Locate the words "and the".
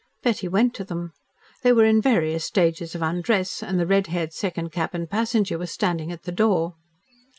3.61-3.85